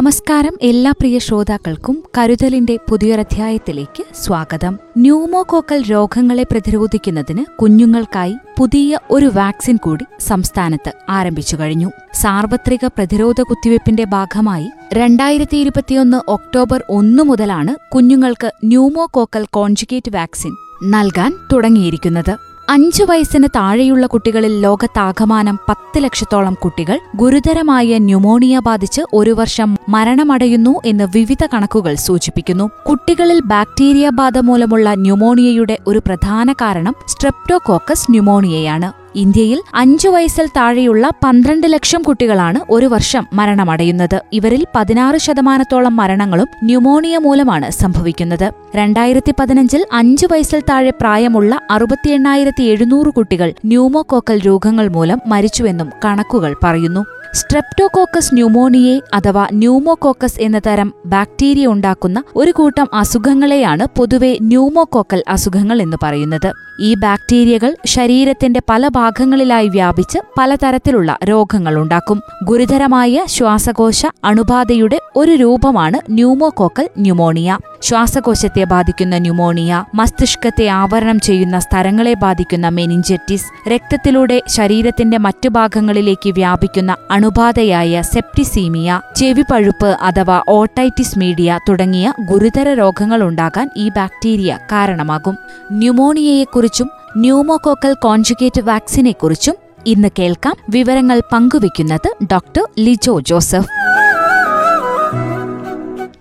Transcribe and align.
നമസ്കാരം 0.00 0.58
എല്ലാ 0.62 0.90
പ്രിയ 0.90 1.18
ശ്രോതാക്കൾക്കും 1.18 2.02
കരുതലിന്റെ 2.18 2.78
പുതിയൊരധ്യായത്തിലേക്ക് 2.90 4.04
സ്വാഗതം. 4.14 4.78
ന്യൂമോകോക്കൽ 4.98 5.82
രോഗങ്ങളെ 5.82 6.42
പ്രതിരോധിക്കുന്നതിന് 6.42 7.44
കുഞ്ഞുങ്ങൾക്കായി 7.58 8.34
പുതിയ 8.58 8.98
ഒരു 9.10 9.30
വാക്സിൻ 9.34 9.76
കൂടി 9.76 10.04
സംസ്ഥാനത്ത് 10.18 10.92
ആരംഭിച്ചു 11.08 11.56
കഴിഞ്ഞു. 11.56 11.90
സാർവത്രിക 12.14 12.86
പ്രതിരോധ 12.86 13.42
കുത്തിവയ്പ്പിന്റെ 13.42 14.04
ഭാഗമായി 14.04 14.70
രണ്ടായിരത്തി 14.92 15.56
ഇരുപത്തിയൊന്ന് 15.56 16.20
ഒക്ടോബർ 16.28 16.82
ഒന്നു 16.88 17.22
മുതലാണ് 17.22 17.74
കുഞ്ഞുങ്ങൾക്ക് 17.92 18.52
ന്യൂമോകോക്കൽ 18.64 19.46
കോൺജുഗേറ്റ് 19.52 20.16
വാക്സിൻ 20.16 20.54
നൽകാൻ 20.82 21.32
തുടങ്ങിയിരിക്കുന്നത്. 21.52 22.49
അഞ്ചു 22.72 23.04
വയസ്സിന് 23.04 23.48
താഴെയുള്ള 23.56 24.06
കുട്ടികളിൽ 24.06 24.60
ലോകത്താകമാനം 24.60 25.58
പത്ത് 25.68 25.98
ലക്ഷത്തോളം 26.04 26.54
കുട്ടികൾ 26.54 26.98
ഗുരുതരമായ 27.16 27.98
ന്യൂമോണിയ 27.98 28.58
ബാധിച്ച് 28.58 29.02
ഒരു 29.14 29.30
വർഷം 29.30 29.76
മരണമടയുന്നു 29.88 30.80
എന്ന് 30.86 31.04
വിവിധ 31.14 31.44
കണക്കുകൾ 31.54 31.94
സൂചിപ്പിക്കുന്നു. 31.94 32.70
കുട്ടികളിൽ 32.88 33.40
ബാക്ടീരിയ 33.44 34.08
ബാധ 34.10 34.38
മൂലമുള്ള 34.38 34.94
ന്യൂമോണിയയുടെ 34.94 35.78
ഒരു 35.86 35.98
പ്രധാന 35.98 36.52
കാരണം 36.52 36.94
സ്ട്രെപ്റ്റോകോക്കസ് 37.08 38.10
ന്യൂമോണിയയാണ്. 38.10 38.99
ഇന്ത്യയിൽ 39.16 39.62
അഞ്ചു 39.74 40.08
വയസ്സിൽ 40.08 40.46
താഴെയുള്ള 40.46 41.10
പന്ത്രണ്ട് 41.24 41.72
ലക്ഷം 41.72 42.02
കുട്ടികളാണ് 42.02 42.60
ഒരു 42.70 42.86
വർഷം 42.86 43.26
മരണമടയുന്നത്. 43.32 44.22
ഇവരിൽ 44.32 44.66
പതിനാറ് 44.74 45.16
ശതമാനത്തോളം 45.16 45.96
മരണങ്ങളും 45.96 46.46
ന്യൂമോണിയ 46.64 47.18
മൂലമാണ് 47.18 47.70
സംഭവിക്കുന്നത്. 47.70 48.52
രണ്ടായിരത്തി 48.76 49.34
പതിനഞ്ചിൽ 49.40 49.86
അഞ്ചു 49.92 50.26
വയസ്സിൽ 50.32 50.62
താഴെ 50.70 50.90
പ്രായമുള്ള 50.90 51.60
അറുപത്തി 51.70 52.10
എണ്ണായിരത്തി 52.10 52.62
എഴുന്നൂറ് 52.62 53.06
കുട്ടികൾ 53.06 53.54
ന്യൂമോകോക്കൽ 53.64 54.40
രോഗങ്ങൾ 54.46 54.88
മൂലം 54.88 55.20
മരിച്ചുവെന്നും 55.26 55.90
കണക്കുകൾ 56.04 56.56
പറയുന്നു. 56.64 57.19
സ്ട്രെപ്റ്റോകോക്കസ് 57.34 58.34
ന്യൂമോണിയെ 58.34 59.00
അഥവാ 59.14 59.48
ന്യൂമോകോക്കസ് 59.52 60.40
എന്ന 60.40 60.58
തരം 60.58 60.94
ബാക്ടീരിയ 61.06 61.66
ഉണ്ടാക്കുന്ന 61.66 62.22
ഒരു 62.36 62.50
കൂട്ടം 62.50 62.88
അസുഖങ്ങളെയാണ് 62.94 63.86
പൊതുവെ 63.98 64.38
ന്യൂമോകോക്കൽ 64.42 65.22
അസുഖങ്ങൾ 65.28 65.82
എന്ന് 65.82 65.96
പറയുന്നത്. 66.02 66.52
ഈ 66.80 66.94
ബാക്ടീരിയകൾ 66.94 67.76
ശരീരത്തിന്റെ 67.86 68.60
പല 68.70 68.88
ഭാഗങ്ങളിലായി 68.88 69.68
വ്യാപിച്ച് 69.68 70.18
പലതരത്തിലുള്ള 70.38 71.18
രോഗങ്ങൾ 71.24 71.74
ഉണ്ടാക്കും. 71.78 72.20
ഗുരുതരമായ 72.44 73.24
ശ്വാസകോശ 73.28 74.06
അണുബാധയുടെ 74.24 75.00
ഒരു 75.16 75.30
രൂപമാണ് 75.30 76.12
ന്യൂമോകോക്കൽ 76.12 76.88
ന്യൂമോണിയ 76.98 77.58
ശ്വാസകോശത്തെ 77.82 78.64
ബാധിക്കുന്ന 78.64 79.18
ന്യൂമോണിയ 79.18 79.84
മസ്തിഷ്കത്തെ 79.94 80.66
ആവരണം 80.66 81.20
ചെയ്യുന്ന 81.20 81.58
സ്ഥലങ്ങളെ 81.58 82.14
ബാധിക്കുന്ന 82.14 82.68
മെനിഞ്ചറ്റിസ് 82.68 83.68
രക്തത്തിലൂടെ 83.68 84.42
ശരീരത്തിന്റെ 84.48 85.18
മറ്റു 85.18 85.48
ഭാഗങ്ങളിലേക്ക് 85.48 86.30
വ്യാപിക്കുന്ന 86.30 86.96
അണുബാധയായ 87.20 88.02
സെപ്റ്റിസീമിയ 88.02 88.90
ചെവിപ്പഴുപ്പ് 89.16 89.88
അഥവാ 90.00 90.36
ഓട്ടൈറ്റിസ് 90.48 91.18
മീഡിയ 91.18 91.58
തുടങ്ങിയ 91.68 92.12
ഗുരുതര 92.20 92.68
രോഗങ്ങൾ 92.74 93.20
ഉണ്ടാകാൻ 93.22 93.66
ഈ 93.76 93.86
ബാക്ടീരിയ 93.88 94.58
കാരണമാകും. 94.72 95.34
ന്യൂമോണിയയെക്കുറിച്ചും 95.72 96.88
ന്യൂമോകോക്കൽ 97.16 97.92
കോൺജുഗേറ്റ് 97.94 98.60
വാക്സിനെക്കുറിച്ചും 98.60 99.56
ഇന്ന് 99.86 100.10
കേൾക്കാം 100.18 100.56
വിവരങ്ങൾ 100.68 101.20
പങ്കുവയ്ക്കുന്നത് 101.32 102.08
ഡോക്ടർ 102.32 102.64
ലിജോ 102.78 103.20
ജോസഫ്. 103.20 103.70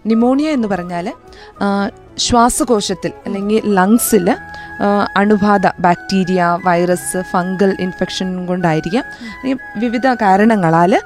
ന്യൂമോണിയ 0.06 0.50
എന്ന് 0.50 0.68
പറഞ്ഞാൽ 0.68 1.08
ശ്വാസകോശത്തിൽ 2.18 3.14
അല്ലെങ്കിൽ 3.26 3.62
ലങ്സിൽ 3.76 4.28
അണുബാധ 5.18 5.68
ബാക്ടീരിയ 5.80 6.60
വൈറസ് 6.66 7.24
ഫംഗൽ 7.32 7.78
ഇൻഫെക്ഷൻ 7.80 8.46
കൊണ്ടായിരിക്കാം. 8.46 9.04
വിവിധ 9.78 10.08
കാരണങ്ങളാൽ 10.08 11.02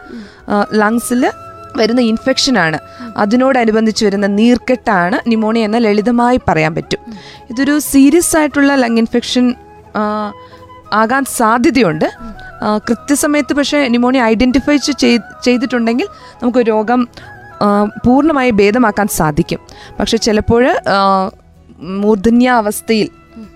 ലങ്സിൽ 0.74 1.32
വരുന്ന 1.78 2.02
ഇൻഫെക്ഷനാണ്. 2.02 2.78
അതിനോടനുബന്ധിച്ച് 3.18 4.06
വരുന്ന 4.06 4.28
നീർക്കെട്ടാണ് 4.28 5.20
ന്യൂമോണിയ 5.28 5.66
എന്ന് 5.66 5.86
ലളിതമായി 5.86 6.40
പറയാൻ 6.48 6.76
പറ്റും. 6.76 7.00
ഇതൊരു 7.50 7.80
സീരിയസ് 7.80 8.38
ആയിട്ടുള്ള 8.38 8.76
ലങ് 8.76 8.98
ഇൻഫെക്ഷൻ 8.98 9.54
ആകാൻ 10.94 11.26
സാധ്യതയുണ്ട്. 11.26 12.06
കൃത്യസമയത്ത് 12.90 13.54
പക്ഷേ 13.54 13.88
ന്യൂമോണിയ 13.88 14.22
ഐഡന്റിഫൈ 14.24 14.78
ചെയ്തിട്ടുണ്ടെങ്കിൽ 15.44 16.08
നമുക്ക് 16.44 16.58
രോഗം 16.58 17.08
പൂർണമായി 18.06 18.52
ഭേദമാക്കാൻ 18.52 19.08
സാധിക്കും. 19.08 19.60
പക്ഷെ 20.00 20.18
ചിലപ്പോൾ 20.18 20.64
മൂർധന്യാവസ്ഥയിൽ 21.80 23.10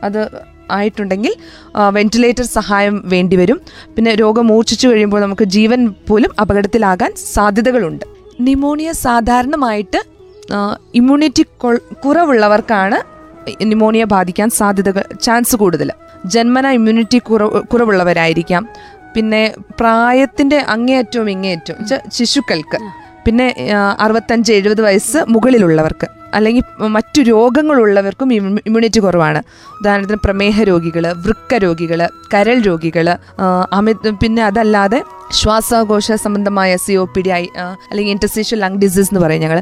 അത് 0.03 0.21
ആയിട്ടുണ്ടെങ്കിൽ 0.71 1.33
വെന്റിലേറ്റർ 1.97 2.45
സഹായം 2.57 2.95
വേണ്ടി 3.05 3.35
വരും 3.35 3.59
പിന്നെ 3.95 4.15
രോഗം 4.15 4.47
മൂർച്ഛിച്ചു 4.47 4.87
കഴിയുമ്പോൾ 4.87 5.21
നമുക്ക് 5.21 5.43
ജീവൻ 5.55 5.81
പോലും 6.09 6.31
അപകടത്തിലാകാൻ 6.41 7.11
സാധ്യതകളുണ്ട്. 7.33 8.05
ന്യൂമോണിയ 8.39 8.91
സാധാരണമായിട്ട് 9.05 9.99
ഇമ്മ്യൂണിറ്റി 10.95 11.45
കുറവുള്ളവർക്കാണ് 12.05 12.99
ന്യൂമോണിയ 13.69 14.03
ബാധിക്കാൻ 14.03 14.49
സാധ്യതകൾ 14.49 15.03
ചാൻസ് 15.21 15.55
കൂടുതൽ. 15.55 15.89
ജന്മന 16.25 16.67
ഇമ്മ്യൂണിറ്റി 16.77 17.17
കുറവ് 17.17 17.59
കുറവുള്ളവരായിരിക്കാം. 17.63 18.63
പിന്നെ 19.15 19.43
പ്രായത്തിന്റെ 19.79 20.57
അങ്ങേയറ്റവും 20.75 21.29
ഇങ്ങേയറ്റവും 21.29 21.79
ശിശുക്കൾക്ക്. 22.17 22.77
പിന്നെ 23.27 23.47
അറുപത്തഞ്ച് 23.99 24.51
എഴുപത് 24.53 24.81
വയസ്സ് 24.81 25.19
മുകളിലുള്ളവർക്ക് 25.27 26.07
അല്ലെങ്കിൽ 26.33 26.63
മറ്റു 26.87 27.21
രോഗങ്ങളുള്ളവർക്കും 27.21 28.33
ഇമ്മ്യൂണിറ്റി 28.33 28.99
കുറവാണ്. 28.99 29.39
ഉദാഹരണത്തിന് 29.79 30.19
പ്രമേഹ 30.25 30.63
രോഗികൾ 30.63 31.13
വൃക്ക 31.17 31.55
രോഗികൾ 31.55 32.07
കരൾ 32.33 32.57
രോഗികൾ 32.59 33.07
അമിത 33.73 34.09
പിന്നെ 34.09 34.43
അതല്ലാതെ 34.43 35.03
ശ്വാസകോശ 35.31 36.11
സംബന്ധമായ 36.11 36.75
C 36.75 36.93
O 36.93 37.05
P 37.05 37.21
D 37.21 37.29
I 37.29 37.43
അല്ലെങ്കിൽ 37.91 38.11
ഇന്റർസ്റ്റീഷ്യൽ 38.11 38.59
ലങ് 38.59 38.75
ഡിസീസ് 38.75 39.09
എന്ന് 39.13 39.21
പറയും 39.25 39.41
ഞങ്ങൾ 39.41 39.61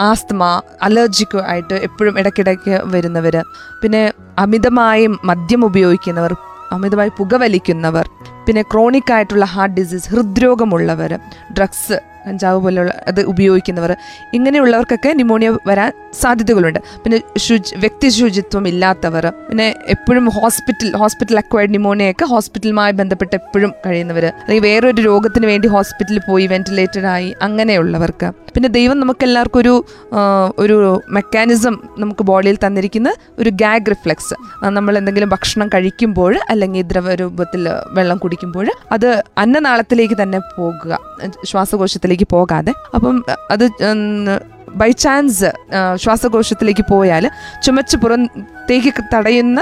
ആസ്തമ 0.00 0.44
അലർജിക്ക് 0.82 1.38
ആയിട്ട് 1.38 1.74
എപ്പോഴും 1.74 2.18
ഇടയ്ക്കിടയ്ക്ക് 2.18 2.80
വരുന്നവർ 2.86 3.36
പിന്നെ 3.82 4.12
അമിതമായി 4.38 5.06
മദ്യം 5.24 5.64
ഉപയോഗിക്കുന്നവർ 5.64 6.34
അമിതമായി 6.72 7.08
പുകവലിക്കുന്നവർ 7.08 8.08
പിന്നെ 8.46 8.62
ക്രോണിക് 8.62 9.12
ആയിട്ടുള്ള 9.12 9.44
ഹാർട്ട് 9.44 9.76
ഡിസീസ് 9.76 10.08
ഹൃദ്രോഗമുള്ളവർ 10.10 11.18
ഡ്രഗ്സ് 11.52 11.98
കഞ്ചാവ് 12.26 12.58
പോലെയുള്ള 12.64 12.92
അത് 13.06 13.20
ഉപയോഗിക്കുന്നവർ. 13.20 13.96
ഇങ്ങനെയുള്ളവർക്കൊക്കെ 14.34 15.12
ന്യൂമോണിയ 15.12 15.50
വരാൻ 15.66 15.92
സാധ്യതകളുണ്ട്. 16.12 16.78
പിന്നെ 17.04 17.20
ശുചി 17.38 17.76
വ്യക്തി 17.76 18.08
ശുചിത്വം 18.08 18.68
ഇല്ലാത്തവർ 18.68 19.26
പിന്നെ 19.48 19.74
എപ്പോഴും 19.88 20.28
ഹോസ്പിറ്റൽ 20.28 20.96
ഹോസ്പിറ്റൽ 20.96 21.36
അക്വയർഡ് 21.38 21.70
ന്യൂമോണിയൊക്കെ 21.70 22.24
ഹോസ്പിറ്റലുമായി 22.24 22.92
ബന്ധപ്പെട്ട് 22.92 23.36
എപ്പോഴും 23.36 23.74
കഴിയുന്നവർ 23.86 24.24
അല്ലെങ്കിൽ 24.24 24.64
വേറൊരു 24.68 25.02
രോഗത്തിന് 25.02 25.46
വേണ്ടി 25.46 25.68
ഹോസ്പിറ്റലിൽ 25.68 26.20
പോയി 26.28 26.46
വെന്റിലേറ്റഡ് 26.46 27.06
ആയി 27.06 27.34
അങ്ങനെയുള്ളവർക്ക്. 27.42 28.32
പിന്നെ 28.54 28.68
ദൈവം 28.68 29.00
നമുക്ക് 29.00 29.24
എല്ലാവർക്കും 29.24 29.60
ഒരു 29.60 29.84
ഒരു 30.58 31.02
മെക്കാനിസം 31.08 31.78
നമുക്ക് 31.98 32.22
ബോഡിയിൽ 32.22 32.58
തന്നിരിക്കുന്ന 32.66 33.14
ഒരു 33.38 33.50
ഗാഗ് 33.50 33.90
റിഫ്ലെക്സ് 33.90 34.34
നമ്മൾ 34.64 34.98
എന്തെങ്കിലും 34.98 35.28
ഭക്ഷണം 35.28 35.68
കഴിക്കുമ്പോൾ 35.68 36.40
അല്ലെങ്കിൽ 36.50 36.82
ദ്രവരൂപത്തിൽ 36.82 37.68
വെള്ളം 37.92 38.18
കുടിക്കുമ്പോൾ 38.18 38.70
അത് 38.92 39.22
അന്നനാളത്തിലേക്ക് 39.38 40.22
തന്നെ 40.22 40.38
പോകുക. 40.38 40.98
ശ്വാസകോശത്തിലേക്ക് 41.44 42.13
ശ്വാസകോശത്തിലേക്ക് 42.14 42.26
പോകാതെ. 42.30 42.72
അപ്പം 42.94 43.24
അത് 43.50 43.64
ബൈ 44.80 44.90
ചാൻസ് 44.90 45.50
ശ്വാസകോശത്തിലേക്ക് 45.94 46.84
പോയാൽ 46.90 47.24
ചുമച്ച് 47.62 47.96
പുറത്തേക്ക് 47.96 48.92
തടയുന്ന 49.14 49.60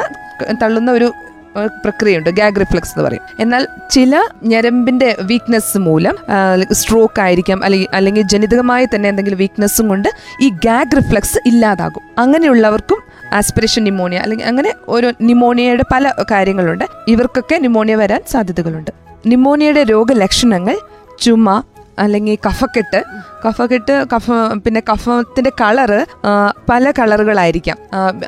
തള്ളുന്ന 0.63 0.91
ഒരു 0.91 1.13
പ്രക്രിയയുണ്ട്. 1.85 2.31
ഗാഗ് 2.31 2.61
റിഫ്ലക്സ് 2.61 2.91
എന്ന് 2.91 3.05
പറയും. 3.09 3.25
എന്നാൽ 3.41 3.67
ചില 3.91 4.13
ഞരമ്പിന്റെ 4.43 5.17
വീക്ക്നെസ് 5.21 5.79
മൂലം 5.79 6.17
സ്ട്രോക്ക് 6.73 7.21
ആയിരിക്കാം 7.21 7.65
അല്ലെങ്കിൽ 7.65 7.89
അല്ലെങ്കിൽ 7.95 8.23
ജനിതകമായി 8.23 8.87
തന്നെ 8.95 9.09
എന്തെങ്കിലും 9.09 9.39
വീക്ക്നെസ്സും 9.39 9.89
കൊണ്ട് 9.89 10.09
ഈ 10.43 10.49
ഗാഗ് 10.49 10.97
റിഫ്ലക്സ് 10.97 11.39
ഇല്ലാതാകും. 11.47 12.05
അങ്ങനെയുള്ളവർക്കും 12.19 13.01
ആസ്പിറേഷൻ 13.33 13.83
ന്യൂമോണിയ 13.83 14.19
അല്ലെങ്കിൽ 14.19 14.47
അങ്ങനെ 14.47 14.75
ഒരു 14.89 15.13
ന്യൂമോണിയയുടെ 15.21 15.85
പല 15.93 16.15
കാര്യങ്ങളുണ്ട്. 16.31 16.85
ഇവർക്കൊക്കെ 17.09 17.57
ന്യൂമോണിയ 17.57 17.95
വരാൻ 17.95 18.23
സാധ്യതകളുണ്ട്. 18.31 18.91
ന്യൂമോണിയയുടെ 19.27 19.83
രോഗലക്ഷണങ്ങൾ 19.83 20.79
ചുമ 21.21 21.63
അല്ലെങ്കിൽ 22.03 22.37
കഫക്കെട്ട്. 22.47 23.01
കഫക്കെട്ട് 23.45 23.95
കഫ 24.13 24.31
പിന്നെ 24.65 24.81
കഫത്തിന്റെ 24.91 25.53
കളറ് 25.61 26.01
പല 26.71 26.93
കളറുകളായിരിക്കാം. 26.99 27.79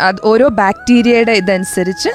അത് 0.08 0.20
ഓരോ 0.30 0.46
ബാക്ടീരിയയുടെ 0.60 1.34
ഇതനുസരിച്ച് 1.42 2.10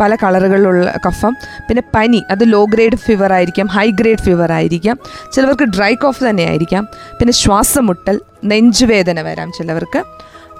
പല 0.00 0.10
കളറുകളിലുള്ള 0.22 0.86
കഫം. 1.06 1.34
പിന്നെ 1.68 1.82
പനി 1.94 2.20
അത് 2.30 2.44
ലോ 2.52 2.62
ഗ്രേഡ് 2.74 2.98
ഫീവർ 3.06 3.32
ആയിരിക്കാം 3.32 3.66
ഹൈ 3.76 3.86
ഗ്രേഡ് 4.00 4.24
ഫീവർ 4.26 4.52
ആയിരിക്കാം. 4.58 4.98
ചിലവർക്ക് 5.34 5.68
ഡ്രൈ 5.76 5.92
കോഫ് 5.94 6.22
തന്നെ 6.28 6.44
ആയിരിക്കാം 6.52 6.84
പിന്നെ 7.18 7.32
ശ്വാസമുട്ടൽ 7.32 8.18
നെഞ്ചുവേദന 8.44 9.20
വരാം 9.20 9.50
ചിലവർക്ക്. 9.58 10.02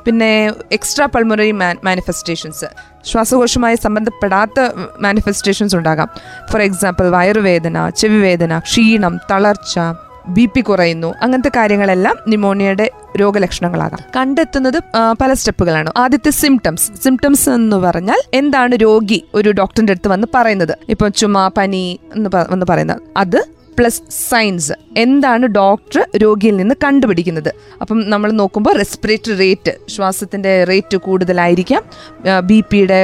പിന്നെ 0.06 0.31
എക്സ്ട്രാ 0.73 1.06
പൾമറി 1.14 1.50
മാനിഫെസ്റ്റേഷൻസ് 1.87 2.69
ശ്വാസകോശവുമായി 3.11 3.76
സംബന്ധപ്പെടാത്ത 3.85 4.61
മാനിഫെസ്റ്റേഷൻസ് 5.00 5.76
ഉണ്ടാകാം. 5.76 6.08
ഫോർ 6.50 6.62
എക്സാമ്പിൾ 6.62 7.06
വയറുവേദന 7.17 7.88
ചെവിവേദന 8.00 8.58
ക്ഷീണം 8.58 9.17
തളർച്ച 9.31 9.79
ബി 10.37 10.44
പി 10.55 10.61
കുറയുന്നു 10.61 11.14
അങ്ങനത്തെ 11.23 11.50
കാര്യങ്ങളെല്ലാം 11.56 12.17
ന്യൂമോണിയയുടെ 12.29 12.87
രോഗലക്ഷണങ്ങളാകാം. 13.20 14.00
കണ്ടെത്തുന്നത് 14.17 14.79
പല 15.20 15.32
സ്റ്റെപ്പുകളാണ്. 15.32 15.91
ആദ്യത്തെ 15.97 16.31
സിംറ്റംസ് 16.31 16.87
സിംറ്റംസ് 17.05 17.50
എന്ന് 17.50 17.76
പറഞ്ഞാൽ 17.76 18.20
എന്താണ് 18.35 18.75
രോഗി 18.82 19.19
ഒരു 19.35 19.50
ഡോക്ടറിന്റെ 19.61 19.93
അടുത്ത് 19.93 20.09
വന്ന് 20.09 20.29
പറയുന്നത്? 20.35 20.75
ഇപ്പം 20.88 21.12
ചുമ 21.12 21.49
പനി 21.59 21.85
എന്ന് 22.14 22.31
വന്ന് 22.52 22.67
പറയുന്നത്. 22.70 23.02
അത് 23.17 23.41
പ്ലസ് 23.79 24.02
സയൻസ് 24.31 24.75
എന്താണ് 25.04 25.46
ഡോക്ടർ 25.60 26.02
രോഗിയിൽ 26.22 26.54
നിന്ന് 26.56 26.75
കണ്ടുപിടിക്കുന്നത്? 26.84 27.50
അപ്പം 27.81 27.98
നമ്മൾ 28.12 28.28
നോക്കുമ്പോൾ 28.40 28.75
റെസ്പിറേറ്ററി 28.82 29.37
റേറ്റ് 29.44 29.72
ശ്വാസത്തിന്റെ 29.94 30.52
റേറ്റ് 30.70 30.96
കൂടുതലായിരിക്കാം. 31.06 31.82
ബി 32.50 32.58
പിയുടെ 32.70 33.00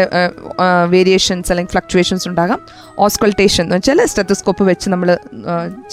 വേരിയേഷൻസ് 0.94 1.50
അല്ലെങ്കിൽ 1.52 1.72
ഫ്ലക്ച്വേഷൻസ് 1.74 2.26
ഉണ്ടാകാം. 2.30 2.60
ഓസ്കൾട്ടേഷൻ 3.06 3.62
എന്ന് 3.64 3.76
വെച്ചാൽ 3.76 4.00
സ്റ്റെത്തോസ്കോപ്പ് 4.12 4.64
വെച്ച് 4.70 4.86
നമ്മൾ 4.94 5.08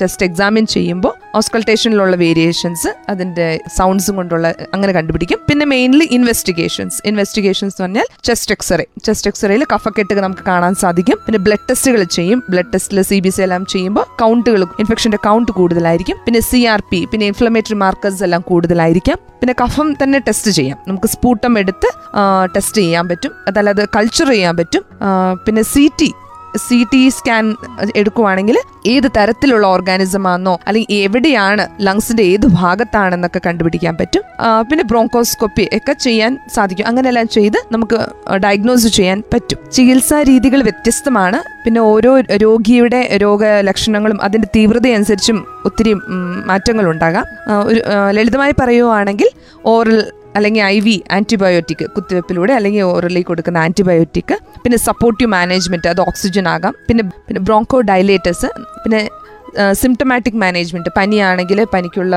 ജസ്റ്റ് 0.01 0.25
എക്സാമിൻ 0.28 0.66
ചെയ്യുമ്പോൾ 0.75 1.13
ഓസ്കൾട്ടേഷനിലുള്ള 1.40 2.16
വേരിയേഷൻസ് 2.24 2.90
അതിന്റെ 3.12 3.48
സൗണ്ട്സും 3.78 4.16
കൊണ്ടുള്ള 4.19 4.48
അങ്ങനെ 4.74 4.94
കണ്ടുപിടിക്കും. 4.98 5.40
പിന്നെ 5.50 5.66
മെയിൻലി 5.74 6.07
ഇൻവെസ്റ്റിഗേഷൻസ് 6.18 6.98
ഇൻവെസ്റ്റിഗേഷൻസ് 7.12 7.75
എന്ന് 7.75 7.86
പറഞ്ഞാൽ 7.86 8.07
ചെസ്റ്റ് 8.30 8.54
എക്സ്റേ 8.56 8.86
ചെസ്റ്റ് 9.07 9.30
എക്സ്റേയിൽ 9.31 9.63
കഫക്കെട്ട് 9.74 10.22
നമുക്ക് 10.25 10.45
കാണാൻ 10.52 10.74
സാധിക്കും. 10.84 11.18
പിന്നെ 11.25 11.40
ബ്ലഡ് 11.48 11.66
ടെസ്റ്റുകൾ 11.69 12.04
ചെയ്യും. 12.18 12.40
ബ്ലഡ് 12.52 12.72
ടെസ്റ്റിൽ 12.74 13.02
സി 13.12 13.19
ബി 13.25 13.31
സി 13.36 13.42
എല്ലാം 13.48 13.66
ചെയ്യുമ്പോൾ 13.74 14.06
കൗണ്ടുകൾ 14.24 14.63
ഇൻഫെക്ഷന്റെ 14.84 15.22
കൗണ്ട് 15.28 15.52
കൂടുതലായിരിക്കും. 15.90 16.18
പിന്നെ 16.26 16.40
സി 16.50 16.60
ആർ 16.74 16.82
പി 16.92 17.00
പിന്നെ 17.12 17.26
ഇൻഫ്ലമേറ്ററി 17.32 17.78
മാർക്കേഴ്സ് 17.84 18.22
എല്ലാം 18.28 18.42
കൂടുതലായിരിക്കാം. 18.50 19.18
പിന്നെ 19.42 19.54
കഫം 19.62 19.88
തന്നെ 20.02 20.18
ടെസ്റ്റ് 20.28 20.52
ചെയ്യാം. 20.58 20.78
നമുക്ക് 20.88 21.08
സ്പൂട്ടം 21.14 21.54
എടുത്ത് 21.62 21.90
ടെസ്റ്റ് 22.56 22.80
ചെയ്യാൻ 22.82 23.06
പറ്റും. 23.12 23.32
അതല്ലാതെ 23.48 23.84
കൾച്ചർ 23.96 24.28
ചെയ്യാൻ 24.36 24.56
പറ്റും. 24.60 24.84
പിന്നെ 25.46 25.64
C 25.74 25.84
T 26.02 26.10
C 26.57 26.86
T 26.94 27.10
scan 27.10 27.56
എടുക്കുവാണെങ്കിൽ 27.96 28.57
ഏത് 28.88 29.12
തരത്തിലുള്ള 29.18 29.68
ഓർഗാനിസം 29.68 30.28
ആണെന്നോ 30.28 30.60
അല്ലെങ്കിൽ 30.68 30.96
എവിടെയാണ് 30.96 31.68
ലങ്സിന്റെ 31.80 32.24
ഏത് 32.24 32.46
ഭാഗത്താണെന്നൊക്കെ 32.46 33.42
കണ്ടുപിടിക്കാൻ 33.46 33.98
പറ്റും. 33.98 34.22
പിന്നെ 34.72 34.84
ബ്രോങ്കോസ്കോപ്പി 34.84 35.69
ഒക്കെ 35.74 35.94
ചെയ്യാൻ 35.94 36.40
സാധിക്കും. 36.56 36.88
അങ്ങനെയെല്ലാം 36.88 37.28
ചെയ്ത് 37.28 37.57
നമുക്ക് 37.72 38.00
ഡയഗ്നോസ് 38.38 38.88
ചെയ്യാൻ 38.88 39.24
പറ്റും. 39.34 39.57
ചികിത്സാ 39.72 40.22
രീതികൾ 40.22 40.62
വ്യത്യസ്തമാണ്. 40.62 41.42
പിന്നെ 41.66 41.81
ഓരോ 41.81 42.19
രോഗിയുടെ 42.19 43.18
രോഗലക്ഷണങ്ങളും 43.22 44.24
അതിന്റെ 44.24 44.48
തീവ്രതയനുസരിച്ചും 44.56 45.45
ഒത്തിരി 45.66 45.94
മാറ്റങ്ങൾ 46.45 46.90
ഉണ്ടാകാം 46.90 47.25
ഒരു 47.66 47.81
ലളിതമായി 48.12 48.54
പറയുവാണെങ്കിൽ 48.62 49.30
ഓറൽ 49.66 50.12
അല്ലെങ്കിൽ 50.38 50.64
ഐ 50.74 50.78
വി 50.86 50.96
ആന്റിബയോട്ടിക് 51.16 51.86
കുത്തിവെപ്പിലൂടെ 51.96 52.54
അല്ലെങ്കിൽ 52.58 52.84
ഓറലി 52.96 53.22
കൊടുക്കുന്ന 53.30 53.58
ആന്റിബയോട്ടിക് 53.66 54.36
പിന്നെ 54.64 54.78
സപ്പോർട്ടീവ് 54.90 55.31
മാനേജ്മെന്റ് 55.38 55.90
അത് 55.94 56.02
ഓക്സിജൻ 56.10 56.48
ആകാം. 56.56 56.74
പിന്നെ 56.90 57.04
പിന്നെ 57.28 57.42
ബ്രോങ്കോ 57.48 57.80
ഡയലേറ്റസ് 57.92 58.50
പിന്നെ 58.84 59.02
സിംറ്റമാറ്റിക് 59.81 60.38
മാനേജ്മെന്റ് 60.44 60.90
പനിയാണെങ്കിൽ 60.98 61.60
പനിക്കുള്ള 61.74 62.16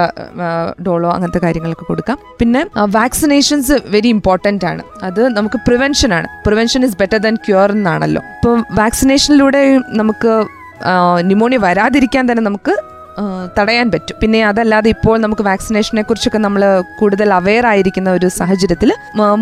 ഡോളോ 0.87 1.09
അങ്ങനത്തെ 1.15 1.41
കാര്യങ്ങളൊക്കെ 1.45 1.87
കൊടുക്കാം. 1.91 2.19
പിന്നെ 2.41 2.61
വാക്സിനേഷൻസ് 2.99 3.77
വെരി 3.95 4.11
ഇമ്പോർട്ടന്റ് 4.17 4.67
ആണ്. 4.71 4.83
അത് 5.09 5.23
നമുക്ക് 5.37 5.61
പ്രിവെൻഷൻ 5.69 6.13
ആണ്. 6.19 6.29
Prevention 6.47 6.85
is 6.89 6.99
better 7.03 7.21
than 7.27 7.37
cure 7.47 7.71
എന്നാണല്ലോ. 7.79 8.23
ഇപ്പം 8.37 8.61
വാക്സിനേഷനിലൂടെ 8.81 9.63
നമുക്ക് 10.01 10.33
ന്യൂമോണിയ 11.29 11.59
വരാതിരിക്കാൻ 11.67 12.25
തന്നെ 12.31 12.43
നമുക്ക് 12.51 12.75
തടയാൻ 13.59 13.91
പറ്റും. 13.91 14.17
പിന്നെ 14.21 14.47
അതല്ലാതെ 14.47 14.89
ഇപ്പോൾ 14.89 15.17
നമുക്ക് 15.19 15.43
വാക്സിനേഷനെ 15.43 16.03
കുറിച്ചൊക്കെ 16.03 16.39
നമ്മൾ 16.39 16.63
കൂടുതൽ 17.01 17.29
അവെയർ 17.35 17.67
ആയിരിക്കുന്ന 17.67 18.11
ഒരു 18.11 18.29
സാഹചര്യത്തിൽ 18.29 18.93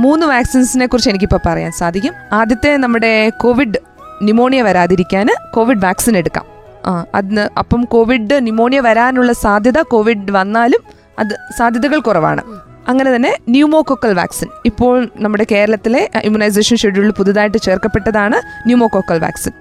മൂന്ന് 0.05 0.26
വാക്സിൻസിനെ 0.26 0.87
കുറിച്ച് 0.87 1.11
എനിക്കിപ്പോൾ 1.11 1.40
പറയാൻ 1.46 1.72
സാധിക്കും. 1.72 2.14
ആദ്യത്തെ 2.32 2.76
നമ്മുടെ 2.76 3.12
കോവിഡ് 3.28 3.78
ന്യൂമോണിയ 4.22 4.62
വരാതിരിക്കാൻ 4.62 5.28
കോവിഡ് 5.55 5.84
വാക്സിൻ 5.84 6.17
എടുക്കാം. 6.17 6.46
ആ 6.87 7.05
അതിന് 7.14 7.44
അപ്പം 7.58 7.84
കോവിഡ് 7.84 8.37
ന്യൂമോണിയ 8.43 8.81
വരാനുള്ള 8.81 9.32
സാധ്യത 9.32 9.78
കോവിഡ് 9.94 10.31
വന്നാലും 10.31 10.82
അത് 11.19 11.34
സാധ്യതകൾ 11.58 11.99
കുറവാണ്. 12.00 12.43
അങ്ങനെ 12.88 13.08
തന്നെ 13.17 13.32
ന്യൂമോകോക്കൽ 13.49 14.12
വാക്സിൻ. 14.14 14.49
ഇപ്പോൾ 14.67 15.08
നമ്മുടെ 15.17 15.46
കേരളത്തിലെ 15.50 16.08
ഇമ്മ്യൂണൈസേഷൻ 16.25 16.76
ഷെഡ്യൂളിൽ 16.76 17.11
പുതുതായിട്ട് 17.11 17.58
ചേർക്കപ്പെട്ടതാണ് 17.58 18.38
ന്യൂമോകോക്കൽ 18.67 19.19
വാക്സിൻ. 19.19 19.52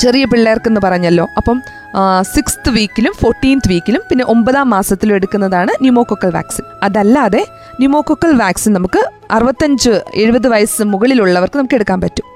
ചെറിയ 0.00 0.24
പിള്ളേർക്കെന്ന് 0.24 0.80
പറഞ്ഞല്ലോ. 0.84 1.24
അപ്പം 1.36 1.58
സിക്സ്ത് 2.34 2.70
വീക്കിലും 2.70 3.12
ഫോർട്ടീൻത്ത് 3.22 3.68
വീക്കിലും 3.68 4.02
പിന്നെ 4.08 4.24
ഒമ്പതാം 4.24 4.70
മാസത്തിലും 4.70 5.14
എടുക്കുന്നതാണ് 5.14 5.72
ന്യൂമോകൊക്കൽ 5.80 6.30
വാക്സിൻ 6.34 6.64
അതല്ലാതെ 6.82 7.42
ന്യൂമോകൊക്കൽ 7.78 8.32
വാക്സിൻ 8.36 8.72
നമുക്ക് 8.72 9.00
അറുപത്തഞ്ച് 9.30 9.92
എഴുപത് 10.14 10.48
വയസ്സ് 10.48 10.82
മുകളിലുള്ളവർക്ക് 10.92 11.58
നമുക്ക് 11.58 11.74
എടുക്കാൻ 11.74 12.00
പറ്റും. 12.00 12.26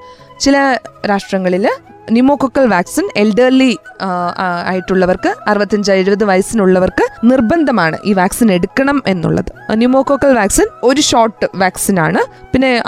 ചില 0.40 0.56
രാഷ്ട്രങ്ങളിൽ 1.08 1.64
ന്യൂമോകൊക്കൽ 2.10 2.66
വാക്സിൻ 2.66 3.08
എൽഡർലി 3.16 3.78
ആയിട്ടുള്ളവർക്ക് 4.66 5.34
അറുപത്തഞ്ച് 5.48 5.92
എഴുപത് 5.92 6.24
വയസ്സിനുള്ളവർക്ക് 6.24 7.26
നിർബന്ധമാണ് 7.26 7.98
ഈ 8.04 8.12
വാക്സിൻ 8.12 8.52
എടുക്കണം 8.52 9.02
എന്നുള്ളത്. 9.06 9.52
ന്യൂമോക്കോക്കൽ 9.76 10.32
വാക്സിൻ 10.34 10.66
ഒരു 10.82 11.00
ഷോട്ട് 11.00 11.46
വാക്സിൻ 11.56 12.00
ആണ് 12.00 12.22
പിന്നെ 12.52 12.82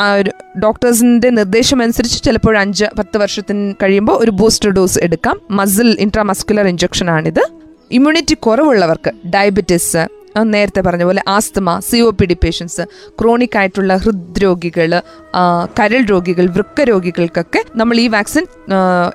ഡോക്ടേഴ്സിന്റെ 0.58 1.30
നിർദ്ദേശം 1.30 1.82
അനുസരിച്ച് 1.82 2.24
ചിലപ്പോൾ 2.24 2.58
അഞ്ച് 2.58 2.84
പത്ത് 2.98 3.18
വർഷത്തിന് 3.18 3.74
കഴിയുമ്പോൾ 3.82 4.12
ഒരു 4.12 4.30
ബൂസ്റ്റർ 4.30 4.70
ഡോസ് 4.70 4.98
എടുക്കാം. 5.02 5.40
മസിൽ 5.50 5.96
ഇൻട്രാമസ്കുലർ 6.00 6.66
ഇഞ്ചക്ഷൻ 6.66 7.10
ആണിത് 7.10 7.42
ഇമ്മ്യൂണിറ്റി 7.90 8.34
കുറവുള്ളവർക്ക് 8.34 9.10
ഡയബറ്റിസ് 9.34 10.06
നേരത്തെ 10.44 10.80
പറഞ്ഞ 10.80 11.04
പോലെ 11.04 11.22
asthma 11.28 11.78
C 11.78 11.98
O 12.00 12.10
P 12.10 12.24
D 12.24 12.36
patients 12.44 12.82
chronic 13.20 13.56
ആയിട്ടുള്ള 13.58 13.96
ഹൃദ്രോഗികൾ 13.96 15.02
കരൾ 15.80 16.02
രോഗികൾ 16.10 16.46
വൃക്ക 16.46 16.80
രോഗികൾക്കൊക്കെ 16.80 17.64
നമ്മൾ 17.76 17.96
ഈ 18.00 18.08
വാക്സിൻ 18.08 18.46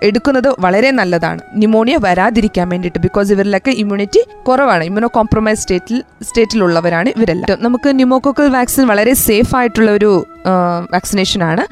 എടുക്കുന്നത് 0.02 0.50
വളരെ 0.60 0.92
നല്ലതാണ്. 0.92 1.42
ന്യൂമോണിയ 1.56 1.98
വരാതിരിക്കാൻ 1.98 2.70
വേണ്ടിയിട്ട് 2.70 3.00
ബിക്കോസ് 3.00 3.32
ഇവരിലൊക്കെ 3.34 3.72
ഇമ്മ്യൂണിറ്റി 3.72 4.24
കുറവാണ്. 4.48 4.84
ഇമ്മ്യൂണോ 4.84 5.10
കോംപ്രമൈസ് 5.14 5.62
സ്റ്റേറ്റിൽ 5.62 6.04
സ്റ്റേറ്റിലുള്ളവരാണ് 6.22 7.10
ഇവരെല്ലാം 7.18 7.60
നമുക്ക് 7.62 7.90
ന്യൂമോക്കോക്കൽ 8.00 8.50
വാക്സിൻ 8.50 8.88
വളരെ 8.88 9.14
സേഫ് 9.28 9.56
ആയിട്ടുള്ള 9.56 9.92
ഒരു 9.92 10.12
വാക്സിനേഷൻ 10.94 11.44
ആണ്. 11.44 11.64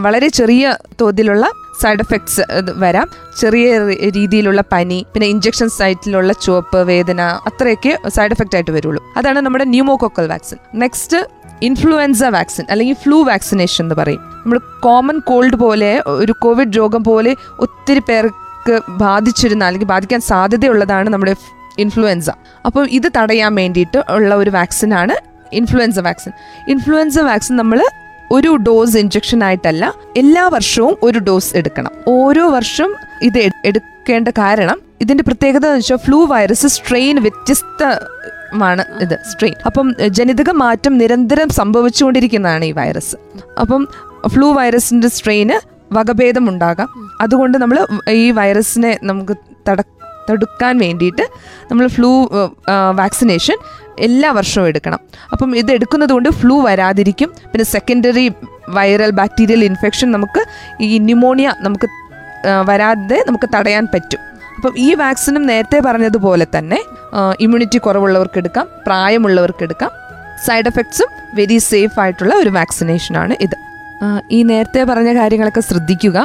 വളരെ 0.00 0.28
ചെറിയ 0.28 0.76
തോതിലുള്ള 1.00 1.46
സൈഡ് 1.82 2.00
എഫക്ട്സ് 2.00 2.42
വരാം. 2.78 3.08
ചെറിയ 3.40 3.78
രീതിയിലുള്ള 3.88 4.64
പനി 4.72 5.06
പിന്നെ 5.12 5.26
ഇഞ്ചക്ഷൻ 5.28 5.68
സൈറ്റിലുള്ള 5.68 6.32
ചുവപ്പ് 6.32 6.76
വേദന 6.76 7.22
അത്രയൊക്കെ 7.22 7.98
സൈഡ് 8.08 8.32
എഫക്റ്റ് 8.32 8.56
ആയിട്ട് 8.56 8.70
വരുള്ളൂ. 8.70 9.02
അതാണ് 9.16 9.38
നമ്മുടെ 9.38 9.64
pneumococcal 9.64 10.26
vaccine 10.26 10.58
next 10.74 11.16
influenza 11.62 12.24
vaccine 12.24 12.64
അല്ലെങ്കിൽ 12.70 12.94
ഫ്ലൂ 12.94 13.22
വാക്സിനേഷൻ 13.22 13.84
എന്ന് 13.84 13.94
പറയും. 13.94 14.20
നമ്മൾ 14.44 14.58
കോമൺ 14.80 15.18
കോൾഡ് 15.18 15.56
പോലെ 15.56 16.02
ഒരു 16.06 16.32
കോവിഡ് 16.32 16.76
രോഗം 16.76 17.04
പോലെ 17.04 17.36
ഒത്തിരി 17.58 17.98
പേർക്ക് 17.98 18.80
ബാധിച്ചിരുന്ന 18.88 19.64
അല്ലെങ്കിൽ 19.64 19.88
ബാധിക്കാൻ 19.88 20.20
സാധ്യതയുള്ളതാണ് 20.20 21.10
നമ്മുടെ 21.10 21.34
ഇൻഫ്ലുവൻസ 21.78 22.30
അപ്പോൾ 22.66 22.88
ഇത് 22.90 23.08
തടയാൻ 23.16 23.54
വേണ്ടിയിട്ട് 23.54 24.04
ഉള്ള 24.10 24.34
ഒരു 24.34 24.50
വാക്സിനാണ് 24.50 25.14
ഇൻഫ്ലുവൻസ 25.52 25.98
വാക്സിൻ 25.98 26.32
ഇൻഫ്ലുവൻസ 26.68 27.18
വാക്സിൻ 27.18 27.56
നമ്മൾ 27.56 27.80
ഒരു 28.32 28.56
ഡോസ് 28.56 28.96
ഇഞ്ചക്ഷൻ 28.96 29.44
ആയിട്ടല്ല 29.44 29.94
എല്ലാ 30.16 30.48
വർഷവും 30.48 30.96
ഒരു 31.02 31.18
ഡോസ് 31.18 31.56
എടുക്കണം. 31.56 31.92
ഓരോ 32.08 32.48
വർഷം 32.48 32.94
ഇത് 33.22 33.50
എടുക്കേണ്ട 33.64 34.28
കാരണം 34.28 34.78
ഇതിന്റെ 35.00 35.24
പ്രത്യേകത 35.24 35.66
എന്ന് 35.66 35.76
വെച്ചാൽ 35.76 35.96
ഫ്ലൂ 35.96 36.24
വൈറസ് 36.24 36.66
സ്ട്രെയിൻ 36.66 37.22
വ്യത്യസ്ത 37.22 37.98
മാണ് 38.54 38.84
ഇത് 39.00 39.18
സ്ട്രെയിൻ 39.32 39.54
അപ്പം 39.66 39.94
ജനിതക 40.08 40.50
മാറ്റം 40.50 40.98
നിരന്തരം 40.98 41.48
സംഭവിച്ചുകൊണ്ടിരിക്കുന്നതാണ് 41.48 42.64
ഈ 42.64 42.72
വൈറസ് 42.72 43.16
അപ്പം 43.60 43.88
ഫ്ലൂ 44.28 44.52
വൈറസിന്റെ 44.52 45.08
സ്ട്രെയിന് 45.08 45.74
വകഭേദം 45.92 46.48
ഉണ്ടാകാം 46.48 46.88
അതുകൊണ്ട് 47.20 47.58
നമ്മൾ 47.58 47.86
ഈ 48.10 48.30
വൈറസിനെ 48.30 48.98
നമുക്ക് 49.02 49.36
തട 49.68 49.80
തടുക്കാൻ 50.28 50.74
വേണ്ടിയിട്ട് 50.84 51.24
നമ്മൾ 51.70 51.86
ഫ്ലൂ 51.96 52.12
വാക്സിനേഷൻ 53.00 53.56
എല്ലാ 54.06 54.30
വർഷവും 54.38 54.66
എടുക്കണം. 54.70 55.00
അപ്പം 55.32 55.50
ഇത് 55.60 55.70
എടുക്കുന്നത് 55.72 56.12
കൊണ്ട് 56.16 56.28
ഫ്ലൂ 56.40 56.56
വരാതിരിക്കും. 56.68 57.30
പിന്നെ 57.50 57.66
സെക്കൻഡറി 57.74 58.26
വൈറൽ 58.76 59.10
ബാക്ടീരിയൽ 59.20 59.62
ഇൻഫെക്ഷൻ 59.64 60.08
നമുക്ക് 60.12 60.42
ഈ 60.80 60.98
ന്യൂമോണിയ 60.98 61.48
നമുക്ക് 61.60 61.88
വരാതെ 62.70 63.18
നമുക്ക് 63.26 63.48
തടയാൻ 63.56 63.84
പറ്റും. 63.94 64.22
അപ്പം 64.56 64.72
ഈ 64.78 64.88
വാക്സിനും 64.94 65.42
നേരത്തെ 65.50 65.78
പറഞ്ഞതുപോലെ 65.86 66.46
തന്നെ 66.56 66.78
ഇമ്മ്യൂണിറ്റി 67.44 67.78
കുറവുള്ളവർക്ക് 67.78 68.38
എടുക്കാം 68.38 68.66
പ്രായമുള്ളവർക്ക് 68.86 69.62
എടുക്കാം. 69.62 69.90
സൈഡ് 70.46 70.66
എഫക്ട്സും 70.66 71.10
വെരി 71.34 71.58
സേഫ് 71.58 72.00
ആയിട്ടുള്ള 72.00 72.34
ഒരു 72.34 72.50
വാക്സിനേഷനാണ് 72.50 73.34
ഇത്. 73.46 73.56
ഈ 74.36 74.38
നേരത്തെ 74.42 74.80
പറഞ്ഞ 74.84 75.10
കാര്യങ്ങളൊക്കെ 75.18 75.60
ശ്രദ്ധിക്കുക. 75.60 76.18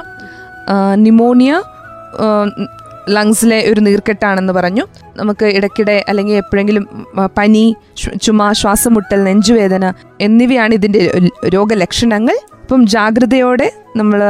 ന്യൂമോണിയ 0.96 1.52
ലങ്സിലെ 3.10 3.72
ഒരു 3.72 3.82
നീർക്കെട്ടാണെന്ന് 3.82 4.54
പറഞ്ഞു. 4.54 4.84
നമുക്ക് 5.18 5.46
ഇടയ്ക്കിടെ 5.46 6.06
അല്ലെങ്കിൽ 6.10 6.34
എപ്പോഴെങ്കിലും 6.34 6.84
പനി 7.38 7.76
ചുമ 8.22 8.52
ശ്വാസമുട്ടൽ 8.52 9.24
നെഞ്ചുവേദന 9.24 9.94
എന്നിവയാണ് 10.22 10.74
ഇതിന്റെ 10.74 11.02
രോഗലക്ഷണങ്ങൾ. 11.56 12.38
അപ്പം 12.62 12.88
ജാഗ്രതയോടെ 12.88 13.72
നമ്മൾ 13.98 14.22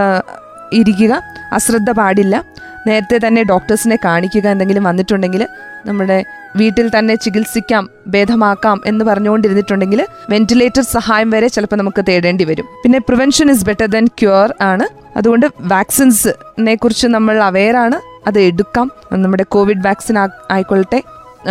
ഇരിക്കുക. 0.73 1.21
അശ്രദ്ധ 1.53 1.91
പാടില്ല. 1.91 2.43
നേരത്തെ 2.87 3.27
തന്നെ 3.27 3.43
ഡോക്ടേഴ്സിനെ 3.43 3.97
കാണിക്കുക 4.05 4.47
എന്തെങ്കിലും 4.47 4.83
വന്നിട്ടുണ്ടെങ്കിൽ 4.83 5.47
നമ്മുടെ 5.85 6.25
വീട്ടിൽ 6.55 6.91
തന്നെ 6.97 7.15
ചികിത്സിക്കാം 7.15 7.89
ഭേദമാക്കാം 8.07 8.81
എന്ന് 8.85 9.05
പറഞ്ഞുകൊണ്ടിരുന്നിട്ടുണ്ടെങ്കിൽ 9.05 10.05
വെന്റിലേറ്റർ 10.29 10.81
സഹായം 10.81 11.29
വരെ 11.29 11.47
ചിലപ്പോൾ 11.47 11.75
നമുക്ക് 11.75 12.05
തേടേണ്ടി 12.09 12.43
വരും. 12.43 12.65
പിന്നെ 12.83 12.99
prevention 12.99 13.51
is 13.51 13.65
better 13.65 13.85
than 13.85 14.07
cure 14.07 14.53
ആണ്. 14.61 14.87
അതുകൊണ്ട് 15.17 15.45
വാക്സിൻസിനെ 15.61 16.75
കുറിച്ച് 16.75 17.07
നമ്മൾ 17.07 17.43
അവെയറാണ് 17.43 18.08
അത് 18.27 18.39
എടുക്കാം 18.39 18.91
നമ്മുടെ 19.13 19.43
കോവിഡ് 19.43 19.85
വാക്സിൻ 19.85 20.17
ആയിക്കൊള്ളട്ടെ. 20.51 21.03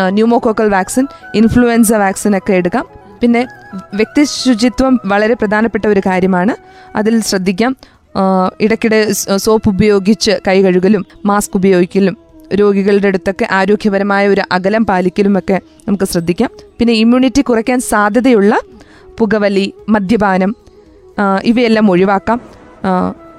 ന്യൂമോകോക്കൽ 0.09 0.69
വാക്സിൻ 0.69 1.07
ഇൻഫ്ലുവൻസ 1.35 1.93
വാക്സിൻ 1.93 2.37
ഒക്കെ 2.37 2.53
എടുക്കാം. 2.53 2.87
പിന്നെ 3.21 3.47
വ്യക്തി 3.95 4.25
ശുചിത്വം 4.25 5.01
വളരെ 5.05 5.35
പ്രധാനപ്പെട്ട 5.35 5.87
ഒരു 5.87 6.01
കാര്യമാണ്. 6.07 6.57
അതിൽ 6.97 7.21
ശ്രദ്ധിക്കാം. 7.21 7.77
ഇടയ്ക്കിടെ 8.61 9.13
സോപ്പ് 9.37 9.69
ഉപയോഗിച്ച് 9.69 10.41
കൈ 10.49 10.63
കഴുകലും 10.63 11.07
മാസ്ക് 11.25 11.57
ഉപയോഗിക്കലും 11.57 12.17
രോഗികളുടെ 12.55 13.07
അടുത്തൊക്കെ 13.07 13.49
ആരോഗ്യപരമായ 13.51 14.29
ഒരു 14.29 14.43
അകലം 14.53 14.87
പാലിക്കലുമൊക്കെ 14.87 15.61
നമുക്ക് 15.89 16.05
ശ്രദ്ധിക്കാം. 16.05 16.51
പിന്നെ 16.79 16.95
ഇമ്മ്യൂണിറ്റി 16.95 17.43
കുറയ്ക്കാൻ 17.43 17.81
സാധ്യതയുള്ള 17.81 18.61
പുകവലി 19.19 19.75
മദ്യപാനം 19.89 20.57
ഇവയെല്ലാം 21.43 21.91
ഒഴിവാക്കാം. 21.91 22.41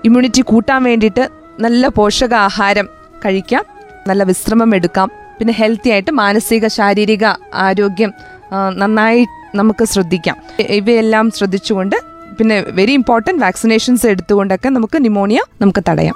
ഇമ്മ്യൂണിറ്റി 0.06 0.42
കൂട്ടാൻ 0.42 0.84
വേണ്ടിയിട്ട് 0.84 1.30
നല്ല 1.60 1.88
പോഷകാഹാരം 1.88 2.99
കഴിക്കാം. 3.26 3.66
നല്ല 4.08 4.24
വിശ്രമം 4.24 4.76
എടുക്കാം. 4.76 5.12
പിന്നെ 5.40 5.54
ഹെൽത്തി 5.54 5.90
ആയിട്ട് 5.90 6.12
മാനസിക 6.12 6.68
ശാരീരിക 6.68 7.26
ആരോഗ്യം 7.54 8.14
നന്നായി 8.78 9.26
നമുക്ക് 9.56 9.86
ശ്രദ്ധിക്കാം. 9.86 10.38
ഇവയെല്ലാം 10.60 11.32
ശ്രദ്ധിച്ചുകൊണ്ട് 11.32 11.96
പിന്നെ 12.40 12.62
വെരി 12.62 12.92
ഇമ്പോർട്ടന്റ് 12.92 13.42
വാക്സിനേഷൻസ് 13.42 14.06
എടുത്തുകൊണ്ടൊക്കെ 14.06 14.70
നമുക്ക് 14.70 14.98
ന്യൂമോണിയ 15.02 15.40
നമുക്ക് 15.62 15.84
തടയാം. 15.90 16.16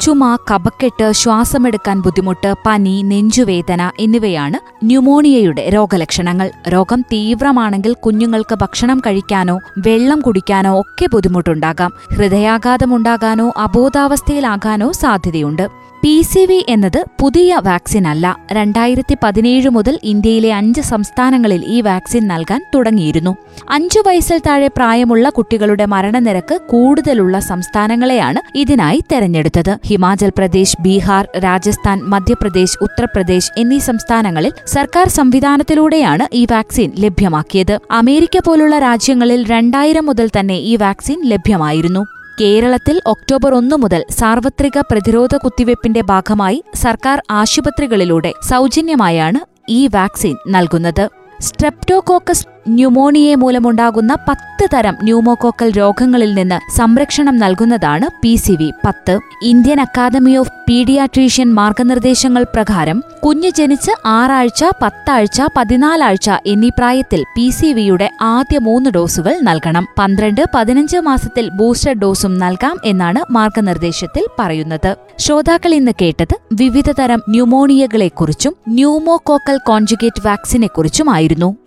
ചുമ 0.00 0.38
കപക്കെട്ട് 0.50 1.12
ശ്വാസമെടുക്കാൻ 1.12 2.00
ബുദ്ധിമുട്ട് 2.00 2.54
പനി 2.66 3.02
നെഞ്ചുവേദന 3.02 3.90
എന്നിവയാണ് 4.00 4.58
ന്യൂമോണിയയുടെ 4.84 5.70
രോഗലക്ഷണങ്ങൾ. 5.74 6.50
രോഗം 6.68 7.00
തീവ്രമാണെങ്കിൽ 7.00 7.92
കുഞ്ഞുങ്ങൾക്ക് 7.92 8.54
ഭക്ഷണം 8.54 9.02
കഴിക്കാനോ 9.06 9.60
വെള്ളം 9.78 10.20
കുടിക്കാനോ 10.20 10.80
ഒക്കെ 10.80 11.06
ബുദ്ധിമുട്ടുണ്ടാകാം. 11.12 11.92
ഹൃദയാഘാതമുണ്ടാകാനോ 12.14 13.52
അബോധാവസ്ഥയിലാകാനോ 13.56 14.92
സാധ്യതയുണ്ട്. 14.92 15.68
പി 16.02 16.22
സി 16.22 16.46
വി 16.46 16.64
എന്നത് 16.68 17.04
പുതിയ 17.20 17.60
വാക്സിൻ 17.64 18.08
അല്ല. 18.08 18.36
രണ്ടായിരത്തി 18.52 19.16
പതിനേഴ് 19.22 19.68
മുതൽ 19.68 19.98
ഇന്ത്യയിലെ 20.02 20.54
അഞ്ച് 20.54 20.80
സംസ്ഥാനങ്ങളിൽ 20.80 21.64
ഈ 21.66 21.80
വാക്സിൻ 21.80 22.28
നൽകാൻ 22.28 22.64
തുടങ്ങിയിരുന്നു. 22.74 23.36
അഞ്ചു 23.70 24.02
വയസ്സിൽ 24.06 24.38
താഴെ 24.38 24.66
പ്രായമുള്ള 24.66 25.28
കുട്ടികളുടെ 25.28 25.86
മരണനിരക്ക് 25.86 26.60
കൂടുതലുള്ള 26.70 27.38
സംസ്ഥാനങ്ങളെയാണ് 27.38 28.58
ഇതിനായി 28.58 29.04
തെരഞ്ഞെടുത്തത്. 29.12 29.78
ഹിമാചൽ 29.86 30.32
പ്രദേശ് 30.38 30.76
ബീഹാർ 30.80 31.28
രാജസ്ഥാൻ 31.38 32.00
മധ്യപ്രദേശ് 32.02 32.78
ഉത്തർപ്രദേശ് 32.82 33.50
എന്നീ 33.56 33.78
സംസ്ഥാനങ്ങളിൽ 33.78 34.52
സർക്കാർ 34.72 35.08
സംവിധാനത്തിലൂടെയാണ് 35.08 36.24
ഈ 36.32 36.46
വാക്സിൻ 36.50 36.92
ലഭ്യമാക്കിയത്. 36.98 37.78
അമേരിക്ക 37.90 38.38
പോലുള്ള 38.46 38.78
രാജ്യങ്ങളിൽ 38.78 39.46
രണ്ടായിരം 39.46 40.06
മുതൽ 40.06 40.30
തന്നെ 40.38 40.54
ഈ 40.54 40.76
വാക്സിൻ 40.76 41.18
ലഭ്യമായിരുന്നു. 41.24 42.02
കേരളത്തിൽ 42.40 43.00
ഒക്ടോബർ 43.06 43.54
ഒന്നു 43.54 43.76
മുതൽ 43.76 44.04
സാർവത്രിക 44.10 44.78
പ്രതിരോധ 44.90 45.36
കുത്തിവയ്പ്പിന്റെ 45.36 46.00
ഭാഗമായി 46.00 46.62
സർക്കാർ 46.74 47.22
ആശുപത്രികളിലൂടെ 47.30 48.32
സൗജന്യമായാണ് 48.50 49.40
ഈ 49.68 49.86
വാക്സിൻ 49.86 50.36
നൽകുന്നത്. 50.48 51.04
സ്ട്രെപ്റ്റോകോക്കസ് 51.40 52.46
ന്യൂമോണിയെ 52.70 53.34
മൂലമുണ്ടാകുന്ന 53.34 54.14
പത്ത് 54.28 54.66
തരം 54.74 54.96
ന്യൂമോകോക്കൽ 55.02 55.70
രോഗങ്ങളിൽ 55.70 56.34
നിന്ന് 56.34 56.58
സംരക്ഷണം 56.76 57.36
നൽകുന്നതാണ് 57.36 58.06
പി 58.22 58.36
സി 58.36 58.52
വി. 58.52 58.70
പത്ത് 58.86 59.20
ഇന്ത്യൻ 59.42 59.80
അക്കാദമി 59.80 60.36
ഓഫ് 60.36 60.52
പീഡിയാട്രീഷ്യൻ 60.68 61.54
മാർഗനിർദ്ദേശങ്ങൾ 61.54 62.42
പ്രകാരം 62.42 63.02
കുഞ്ഞു 63.26 63.50
ജനിച്ച് 63.50 63.90
ആറാഴ്ച 64.06 64.64
പത്താഴ്ച 64.82 65.40
പതിനാലാഴ്ച 65.56 66.30
എന്നീ 66.46 66.70
പ്രായത്തിൽ 66.78 67.22
പി 67.36 67.50
സി 67.50 67.72
വിയുടെ 67.72 68.10
ആദ്യ 68.20 68.58
മൂന്ന് 68.58 68.90
ഡോസുകൾ 68.90 69.38
നൽകണം. 69.42 69.86
പന്ത്രണ്ട് 69.98 70.42
പതിനഞ്ച് 70.54 70.96
മാസത്തിൽ 70.98 71.48
ബൂസ്റ്റർ 71.48 71.92
ഡോസും 71.92 72.38
നൽകാം 72.38 72.76
എന്നാണ് 72.84 73.32
മാർഗനിർദ്ദേശത്തിൽ 73.32 74.26
പറയുന്നത്. 74.38 74.96
ശ്രോതാക്കൾ 75.18 75.74
ഇന്ന് 75.74 75.92
കേട്ടത് 76.02 76.36
വിവിധ 76.52 76.90
തരം 76.90 77.22
ന്യൂമോണിയകളെക്കുറിച്ചും 77.28 78.54
ന്യൂമോകോക്കൽ 78.68 79.58
കോൺജുഗേറ്റ് 79.66 80.26
വാക്സിനെക്കുറിച്ചുമായിരുന്നു. 80.26 81.56